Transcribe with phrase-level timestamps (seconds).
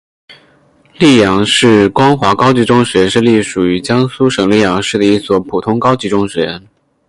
[0.97, 6.59] 溧阳市光华高级中学是隶属于江苏省溧阳市的一所普通高级中学。